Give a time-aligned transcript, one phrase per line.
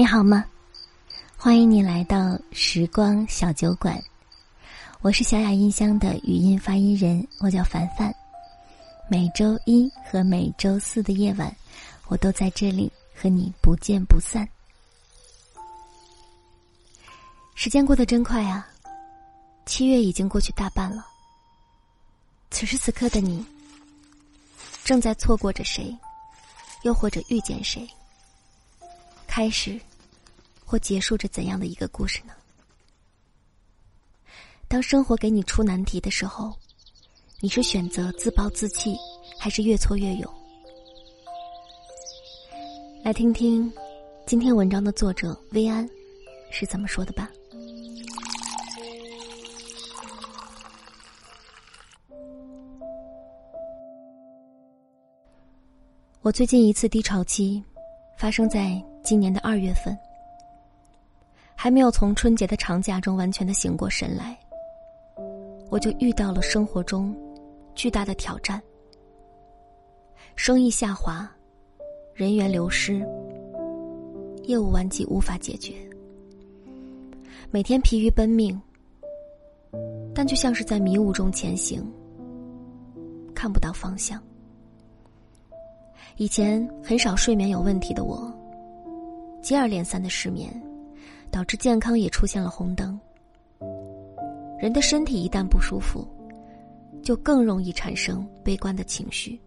[0.00, 0.46] 你好吗？
[1.36, 4.02] 欢迎你来到时光小酒馆，
[5.02, 8.10] 我是小雅音箱的语音发音人，我叫凡凡。
[9.10, 11.54] 每周一和每周四的夜晚，
[12.06, 14.48] 我都在这里和你不见不散。
[17.54, 18.66] 时间过得真快啊，
[19.66, 21.06] 七月已经过去大半了。
[22.50, 23.44] 此时此刻的你，
[24.82, 25.94] 正在错过着谁，
[26.84, 27.86] 又或者遇见谁？
[29.26, 29.78] 开始。
[30.70, 32.32] 或结束着怎样的一个故事呢？
[34.68, 36.56] 当生活给你出难题的时候，
[37.40, 38.96] 你是选择自暴自弃，
[39.36, 40.32] 还是越挫越勇？
[43.02, 43.68] 来听听
[44.28, 45.84] 今天文章的作者薇安
[46.52, 47.28] 是怎么说的吧。
[56.22, 57.60] 我最近一次低潮期，
[58.16, 59.98] 发生在今年的二月份。
[61.62, 64.34] 还没有从春节的长假中完全的醒过神来，
[65.68, 67.14] 我就遇到了生活中
[67.74, 68.58] 巨大的挑战：
[70.36, 71.30] 生意下滑、
[72.14, 73.06] 人员流失、
[74.44, 75.74] 业务顽疾无法解决，
[77.50, 78.58] 每天疲于奔命，
[80.14, 81.86] 但就像是在迷雾中前行，
[83.34, 84.18] 看不到方向。
[86.16, 88.32] 以前很少睡眠有问题的我，
[89.42, 90.50] 接二连三的失眠。
[91.30, 92.98] 导致健康也出现了红灯。
[94.60, 96.06] 人的身体一旦不舒服，
[97.02, 99.40] 就更容易产生悲观的情绪。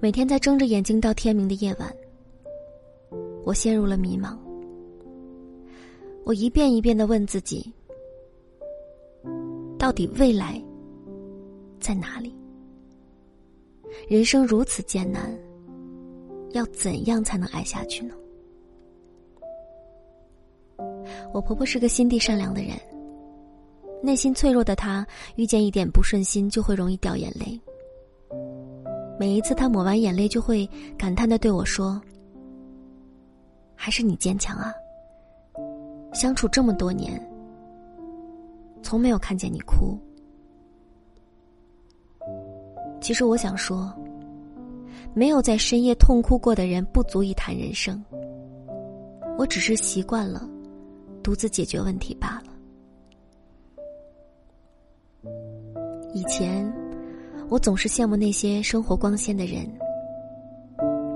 [0.00, 1.92] 每天在睁着眼睛到天明的夜晚，
[3.44, 4.38] 我陷入了迷茫。
[6.24, 7.72] 我一遍一遍的问自己：
[9.78, 10.62] 到底未来
[11.80, 12.34] 在哪里？
[14.08, 15.36] 人生如此艰难。
[16.52, 18.14] 要怎样才能爱下去呢？
[21.32, 22.72] 我婆婆是个心地善良的人，
[24.02, 25.06] 内心脆弱的她
[25.36, 27.60] 遇见一点不顺心就会容易掉眼泪。
[29.18, 32.00] 每一次她抹完眼泪，就会感叹的对我说
[33.74, 34.72] ：“还是你坚强啊！
[36.14, 37.20] 相处这么多年，
[38.82, 39.98] 从没有看见你哭。”
[43.00, 43.92] 其实我想说。
[45.14, 48.04] 没有在深夜痛哭过的人，不足以谈人生。
[49.38, 50.48] 我只是习惯了
[51.22, 52.52] 独自解决问题罢了。
[56.12, 56.72] 以前，
[57.48, 59.68] 我总是羡慕那些生活光鲜的人，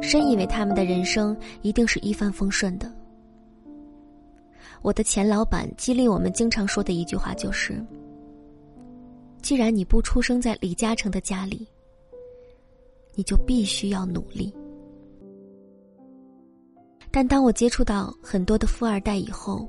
[0.00, 2.90] 深以为他们的人生一定是一帆风顺的。
[4.82, 7.84] 我的前老板激励我们经常说的一句话就是
[9.42, 11.66] ：“既然你不出生在李嘉诚的家里。”
[13.14, 14.54] 你就必须要努力。
[17.10, 19.68] 但当我接触到很多的富二代以后，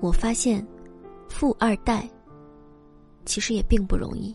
[0.00, 0.64] 我发现，
[1.28, 2.08] 富二代
[3.24, 4.34] 其实也并不容易。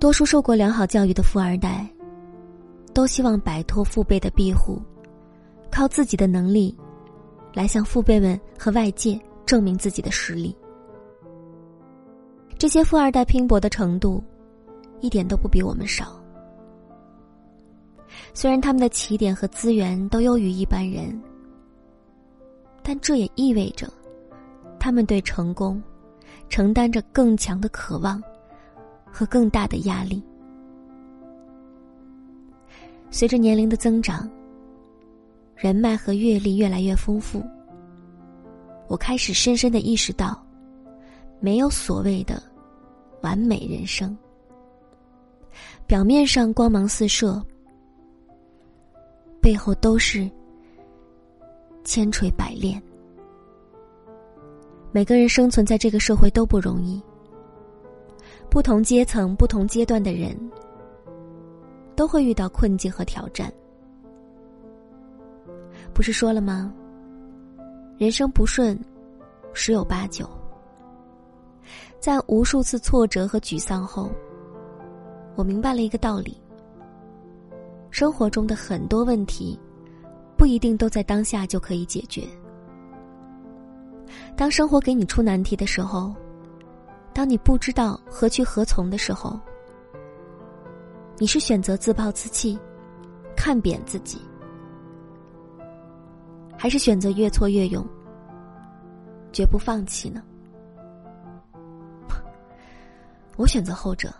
[0.00, 1.88] 多数受过良好教育的富二代，
[2.92, 4.80] 都希望摆脱父辈的庇护，
[5.70, 6.76] 靠自己的能力，
[7.52, 10.56] 来向父辈们和外界证明自己的实力。
[12.64, 14.24] 这些富二代拼搏的程度，
[15.02, 16.18] 一点都不比我们少。
[18.32, 21.22] 虽然他们的起点和资源都优于一般人，
[22.82, 23.86] 但这也意味着，
[24.80, 25.78] 他们对成功，
[26.48, 28.18] 承担着更强的渴望，
[29.12, 30.24] 和更大的压力。
[33.10, 34.26] 随着年龄的增长，
[35.54, 37.44] 人脉和阅历越来越丰富，
[38.88, 40.42] 我开始深深的意识到，
[41.40, 42.42] 没有所谓的。
[43.24, 44.14] 完美人生，
[45.86, 47.42] 表面上光芒四射，
[49.40, 50.30] 背后都是
[51.84, 52.80] 千锤百炼。
[54.92, 57.02] 每个人生存在这个社会都不容易，
[58.50, 60.38] 不同阶层、不同阶段的人
[61.96, 63.50] 都会遇到困境和挑战。
[65.94, 66.70] 不是说了吗？
[67.96, 68.78] 人生不顺，
[69.54, 70.28] 十有八九。
[72.00, 74.10] 在无数次挫折和沮丧后，
[75.36, 76.40] 我明白了一个道理：
[77.90, 79.58] 生活中的很多问题，
[80.36, 82.22] 不一定都在当下就可以解决。
[84.36, 86.14] 当生活给你出难题的时候，
[87.12, 89.38] 当你不知道何去何从的时候，
[91.18, 92.58] 你是选择自暴自弃、
[93.36, 94.18] 看扁自己，
[96.58, 97.86] 还是选择越挫越勇、
[99.32, 100.22] 绝不放弃呢？
[103.36, 104.12] 我选择后者。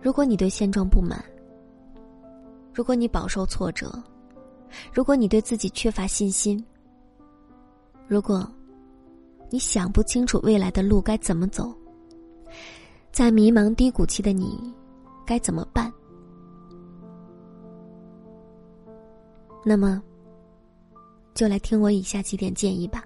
[0.00, 1.22] 如果你对现状不满，
[2.74, 4.02] 如果你饱受挫折，
[4.92, 6.64] 如果你对自己缺乏信心，
[8.08, 8.44] 如果
[9.48, 11.72] 你想不清楚未来的路该怎么走，
[13.12, 14.74] 在迷茫低谷期的你
[15.24, 15.92] 该怎么办？
[19.64, 20.02] 那么，
[21.34, 23.04] 就来听我以下几点建议吧。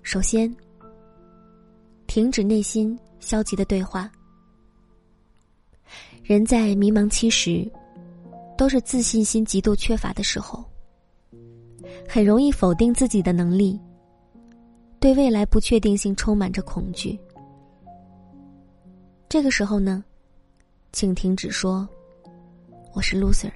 [0.00, 0.50] 首先，
[2.08, 4.10] 停止内心消极的对话。
[6.24, 7.70] 人在迷茫期时，
[8.56, 10.64] 都是自信心极度缺乏的时候，
[12.08, 13.78] 很容易否定自己的能力，
[14.98, 17.16] 对未来不确定性充满着恐惧。
[19.28, 20.02] 这个时候呢，
[20.92, 21.86] 请停止说
[22.94, 23.52] “我是 loser”。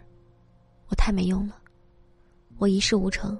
[0.89, 1.57] 我太没用了，
[2.59, 3.37] 我一事无成，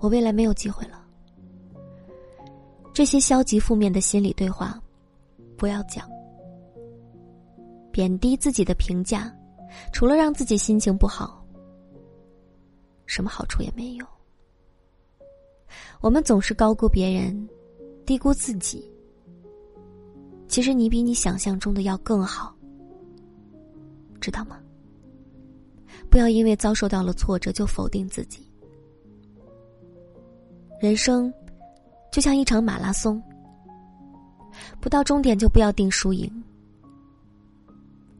[0.00, 1.06] 我未来没有机会了。
[2.98, 4.76] 这些消极负面的心理对话，
[5.56, 6.04] 不要讲。
[7.92, 9.32] 贬低自己的评价，
[9.92, 11.46] 除了让自己心情不好，
[13.06, 14.06] 什么好处也没有。
[16.00, 17.48] 我们总是高估别人，
[18.04, 18.92] 低估自己。
[20.48, 22.52] 其实你比你想象中的要更好，
[24.20, 24.58] 知道吗？
[26.10, 28.50] 不要因为遭受到了挫折就否定自己。
[30.80, 31.32] 人生
[32.10, 33.22] 就像一场马拉松，
[34.80, 36.30] 不到终点就不要定输赢。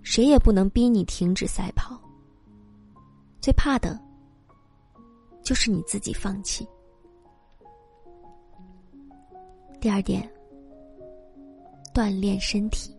[0.03, 2.01] 谁也不能逼你停止赛跑。
[3.41, 3.99] 最怕的，
[5.43, 6.67] 就是你自己放弃。
[9.81, 10.29] 第二点，
[11.95, 12.95] 锻炼身体。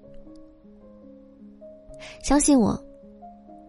[2.23, 2.81] 相信我。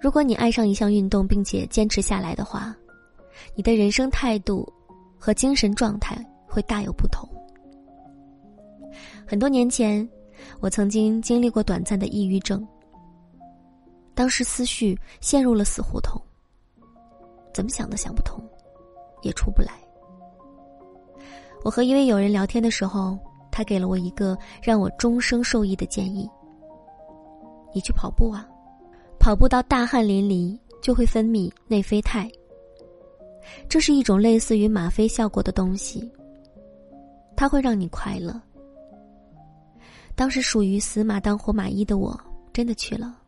[0.01, 2.75] 如果你爱上一项运动并且坚持下来的话，
[3.55, 4.67] 你的人生态度
[5.19, 6.17] 和精神状态
[6.51, 7.29] 会大有不同。
[9.27, 10.07] 很多年前，
[10.61, 12.67] 我曾经经历过短暂的抑郁症，
[14.15, 16.21] 当时思绪陷入了死胡同，
[17.55, 18.43] 怎么想都想不通，
[19.23, 19.73] 也出不来。
[21.65, 23.19] 我和一位友人聊天的时候，
[23.53, 26.29] 他给了我一个让我终生受益的建议：
[27.73, 28.47] 你去跑步啊。
[29.19, 32.27] 跑步到大汗淋漓，就会分泌内啡肽。
[33.69, 36.11] 这是一种类似于吗啡效果的东西，
[37.41, 38.39] 它会让你快乐。
[40.15, 42.15] 当时属于死马当活马医的我，
[42.53, 43.19] 真的去了，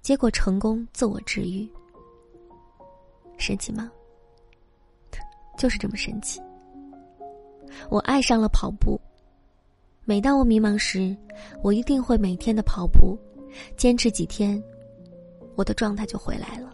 [0.00, 1.68] 结果成功自我治愈。
[3.36, 3.90] 神奇吗？
[5.58, 6.40] 就是这么神奇。
[7.90, 8.96] 我爱上了跑步，
[10.04, 11.16] 每当我迷茫时，
[11.64, 13.18] 我一定会每天的跑步。
[13.76, 14.62] 坚持几天，
[15.56, 16.72] 我的状态就回来了。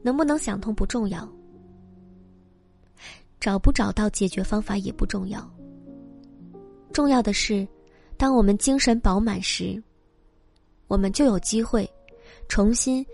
[0.00, 1.30] 能不能想通不重要，
[3.40, 5.40] 找不找到解决方法也不重要。
[6.92, 7.66] 重要的是，
[8.16, 9.82] 当我们精神饱满时，
[10.86, 11.88] 我们就有机会
[12.48, 13.04] 重新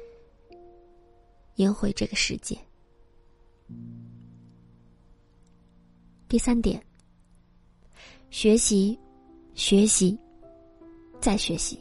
[1.56, 2.58] 赢回这个世界。
[6.28, 6.82] 第三点，
[8.30, 8.98] 学习。
[9.56, 10.18] 学习，
[11.20, 11.80] 再学习。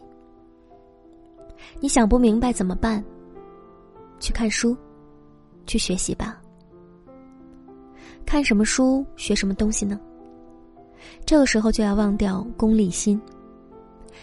[1.79, 3.03] 你想不明白怎么办？
[4.19, 4.77] 去看书，
[5.65, 6.39] 去学习吧。
[8.33, 9.99] 看什么书，学什么东西呢？
[11.23, 13.21] 这个时候就要忘掉功利心。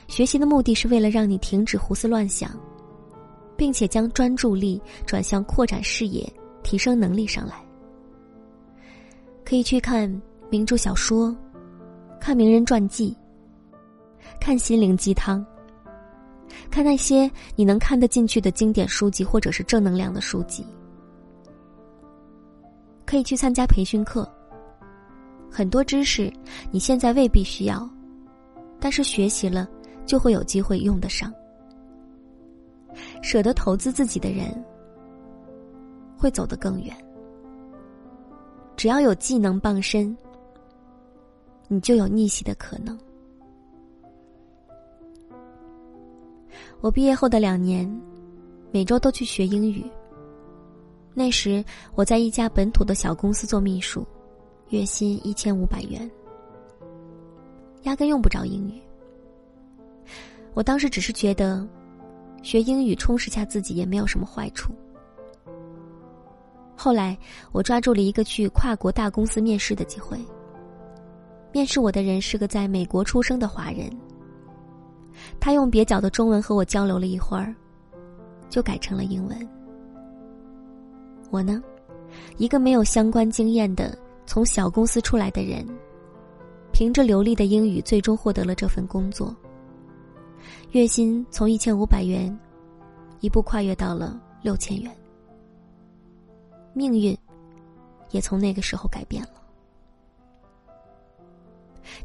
[0.09, 2.50] 学习的目的是为了让你停止胡思乱想，
[3.57, 6.29] 并且将专注力转向扩展视野、
[6.64, 7.64] 提升能力上来。
[9.45, 10.11] 可以去看
[10.50, 11.33] 名著小说，
[12.21, 13.17] 看名人传记。
[14.40, 15.47] 看心灵鸡汤，
[16.69, 20.67] 看那些你能看得进去的经典书籍，或者是正能量的书籍。
[23.11, 24.25] 可以去参加培训课。
[25.50, 26.33] 很多知识
[26.71, 27.90] 你现在未必需要，
[28.79, 29.69] 但是学习了
[30.07, 31.35] 就会有机会用得上。
[33.21, 34.47] 舍得投资自己的人，
[36.17, 36.97] 会走得更远。
[38.76, 40.17] 只要有技能傍身，
[41.67, 42.97] 你就有逆袭的可能。
[46.81, 47.93] 我毕业后的两年，
[48.71, 49.85] 每周都去学英语。
[51.21, 51.62] 那时
[51.95, 54.07] 我在一家本土的小公司做秘书，
[54.71, 56.11] 月薪一千五百元，
[57.83, 58.81] 压根用不着英语。
[60.55, 61.69] 我当时只是觉得，
[62.43, 64.73] 学英语充实下自己也没有什么坏处。
[66.75, 67.15] 后来
[67.53, 70.19] 我抓住了一个去跨国大公司面试的机会，
[71.53, 73.95] 面试我的人是个在美国出生的华人。
[75.39, 77.55] 他用蹩脚的中文和我交流了一会儿，
[78.49, 79.60] 就改成了英文。
[81.31, 81.63] 我呢，
[82.37, 83.97] 一个没有相关经验的
[84.27, 85.67] 从小公司出来的人，
[86.73, 89.35] 凭着流利的英语，最终获得了这份工作。
[90.73, 92.37] 月薪从一千五百元，
[93.21, 94.95] 一步跨越到了六千元。
[96.73, 97.17] 命运，
[98.11, 99.31] 也从那个时候改变了。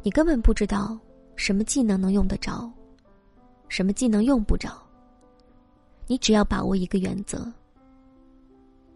[0.02, 0.98] 你根本不知道
[1.36, 2.72] 什么技能能用得着，
[3.70, 4.72] 什么技能用不着。
[6.08, 7.52] 你只要把握一个原则：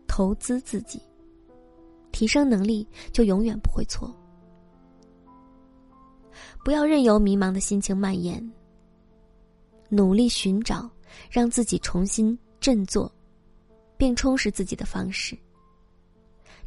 [0.09, 0.99] 投资自己，
[2.11, 4.13] 提升能力，就永远不会错。
[6.65, 8.43] 不要任由迷茫的心情蔓延。
[9.87, 10.89] 努力寻找
[11.31, 13.11] 让自己重新振作，
[13.97, 15.37] 并充实自己的方式。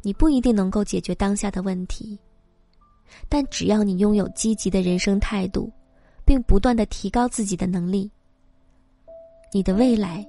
[0.01, 2.19] 你不一定能够解决当下的问题，
[3.29, 5.71] 但只要你拥有积极的人生态度，
[6.25, 8.11] 并不断的提高自己的能力，
[9.53, 10.27] 你的未来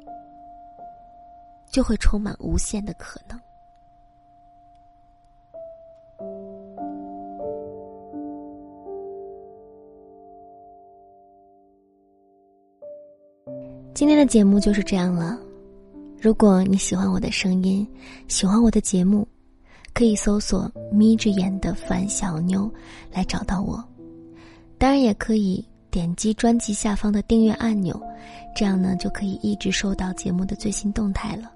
[1.75, 3.37] 就会充满无限的可能。
[13.93, 15.37] 今天的节目就是这样了。
[16.21, 17.85] 如果你喜欢我的声音，
[18.28, 19.26] 喜欢我的节目，
[19.93, 22.73] 可以搜索“眯着眼的樊小妞”
[23.11, 23.83] 来找到我。
[24.78, 28.00] 当然，也可以点击专辑下方的订阅按钮，
[28.54, 31.50] 这样呢就可以一直收到节目的最新动态了。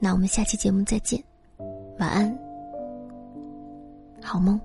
[0.00, 1.22] 那我们下期节目再见，
[1.98, 2.38] 晚安，
[4.22, 4.58] 好梦。